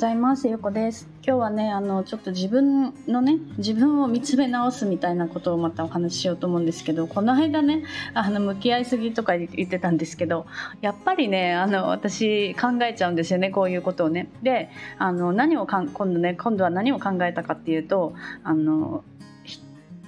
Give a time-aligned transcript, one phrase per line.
[0.00, 0.48] ざいます。
[0.48, 1.06] ゆうこです。
[1.22, 7.84] 今日はね、あの、ちょっと自分のね、自分を見つめ直すみたいなことをまたお話ししようと思うんですけど、この間ね、
[8.14, 10.46] あの、向き合いすぎとか言ってたんですけど、
[10.80, 14.30] やっぱりね、あの、私考えちゃうんですよね、こういうことをね。
[14.42, 19.04] で、あの、何をかん、今度ね、今度は何を考えたかっていうと、あの、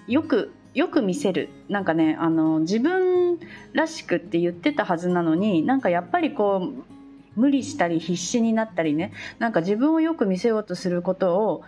[0.08, 3.38] よく、よく見せるなんかねあの自分
[3.74, 6.91] らしくって言ってたはずなのになんかやっぱりこう
[7.36, 11.64] 無理したり必死になったりねなんか自分をよく見せようとすることを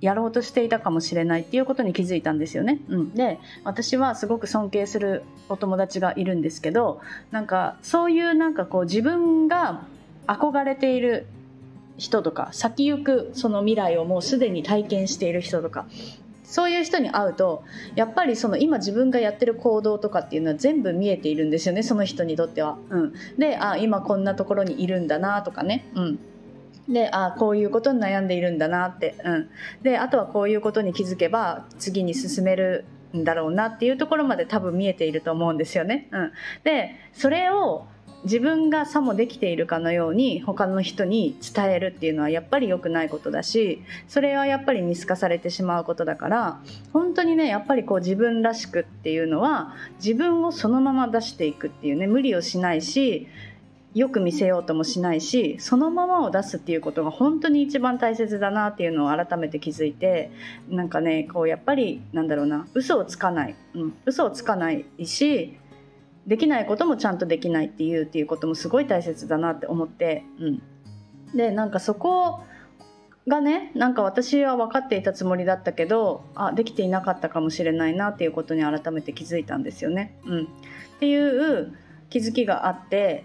[0.00, 2.80] やろうとしていたかもしれないっていうことに気づいたんですよね。
[2.88, 9.84] うん、で私はすごく尊敬するお友達がいるんですけどなんかそういうなんかこう自分が
[10.26, 11.26] 憧れている
[11.96, 15.86] 人とか先行くその未来をもうすでに体験している人とか
[16.46, 17.64] そういう人に会うと
[17.96, 22.78] やっぱりその今自分がやってる行動とかっていうのは全部見えているんですよねその人にとっては。
[22.88, 25.86] うん、であ今こんなところにいるんだなとかね。
[25.94, 26.18] うん
[26.88, 29.48] であこういうことに悩んでいるんだなって、うん、
[29.82, 32.84] であとはこういうことに気づけば次に進める
[33.16, 36.08] んだろうなっていうところまで多分見えていると思うんですよね。
[36.12, 37.86] うん、でそれを
[38.24, 46.60] 自分がさもできているかのように他の人に伝えるっていうのはやっぱり良くないことだしそれはやっぱり見透かされてしまうことだから
[46.92, 53.28] 本当にねやっぱりこう自分らしくっていうのは自分をそのまま出していくっていうね無理をしないし
[53.96, 60.30] よく見せようともしないしそのままを出すっていうことが本当に一番大切だなっていうのを改めて気づいて
[60.68, 65.56] なんかねこうやっぱりなんだろうな嘘をつかない、うん、嘘をつかないし
[66.26, 70.62] できないこともちゃんとできないっていうっていうこともすごい大切だなって思って、うん、
[71.36, 72.40] でなんかそこ
[73.28, 80.16] がねなんか私は分かっていたつもりだったけどあできていなかったかもしれないなっていうことに改めて気づいたんですよね。
[80.24, 80.46] うん、っ
[81.00, 81.76] ていう
[82.10, 83.24] 気づきがあって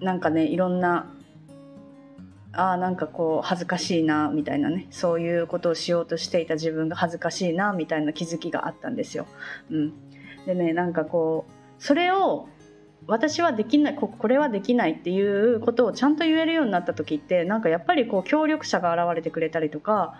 [0.00, 1.12] なんかねいろんな
[2.52, 9.26] あなんかこう恥ずかしいなみたいなねそういうことをしようとしていた自分が恥ずかしいなみたいな気づきがあったんですよ。
[9.70, 9.92] うん、
[10.46, 12.48] でねなんかこうそれを
[13.06, 20.14] 私はできないこれはできないっていうことをちゃんと言えるようになった時ってなんかやっぱりこう協力者が現れてくれたりとか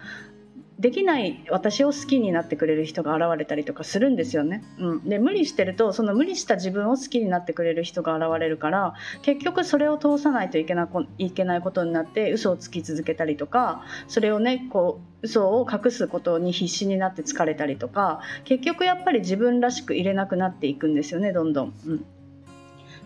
[0.80, 4.64] できない私を好きになってくれる人が現れたりとかするんですよね。
[4.78, 21.74] うん、で無理してるとその無理した自分を好きになってくれる人が現れるから結局それを通さないといけないけないことになって嘘をつき続けたりとかそれをねこう嘘を隠すことに必死になって疲れたりとか結局やっぱり自分らしく入れなくなっていくんですよねどんどん。
[21.86, 22.06] うん、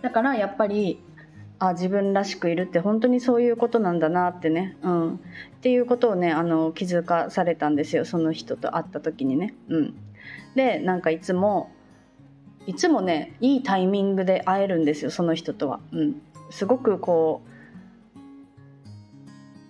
[0.01, 1.01] だからやっぱり
[1.69, 5.19] あ自分らしくいるって本当にそういうことなんだなってね、うん、っ
[5.63, 9.55] ていうことをねあの気づかされたんですよその人と会った時にね。
[9.69, 9.95] うん、
[10.55, 11.71] でなんかいつも
[12.67, 15.81] いつもねいいタイミングで会えるんですよその人とは。
[15.93, 17.43] うん、すごくこ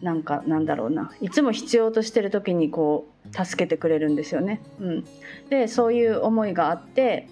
[0.00, 4.60] うなんかなんだろうないつも必要としてる時にこう助けてくれるんですよね。
[4.81, 5.04] うん、
[5.49, 7.28] でそういう思いがあって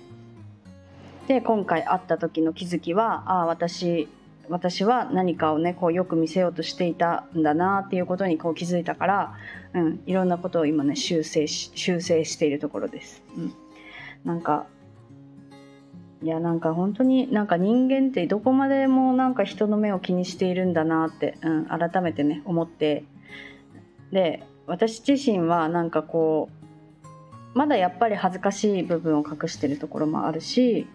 [1.27, 4.09] で今回会った時の気づきはああ私
[4.49, 9.35] 私は何かをねこうよく見せようとしていたんだなっていうことにこう気づいたから、
[9.75, 13.23] うん、いろんなことを今ね修正し修正しているところです。
[13.37, 13.55] うん、
[14.25, 14.67] なんか
[16.23, 23.05] いやなんか本当になんか人間ってどこまでもなんか人の目を気にしているんだなって、うん、改めてね思って
[24.13, 26.49] で私自身はなんかこ
[27.55, 30.87] うまだやっぱり恥ずかしい部分を隠してるところもあるし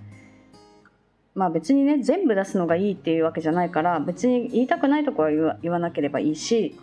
[1.38, 5.30] まあ別にね全部出すのがいいっていうわけじゃないから別に言いたくないとこは
[5.62, 6.76] 言わなければいいし、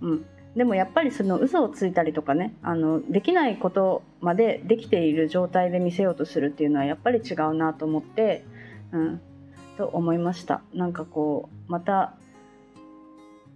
[0.00, 0.24] うん、
[0.56, 8.46] でもやっぱりその嘘をついたりとかねあのできないことまでできている状態で見せようとするっていうのはやっぱり違うなと思って、
[8.92, 9.20] うん、
[9.76, 10.62] と思いました。
[10.72, 12.14] なんかこうまた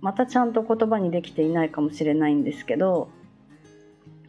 [0.03, 3.09] またちゃんと言葉にできていないかもしれないんですけど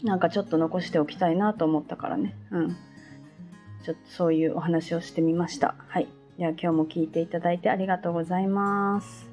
[0.03, 2.33] なんかちょっと残しておきたいなと思ったからね。
[2.51, 2.77] うん。
[3.83, 5.75] ちょっとそういうお話をしてみました。
[5.87, 6.07] はい。
[6.37, 9.32] では今日も聞いていただいてありがとうございます。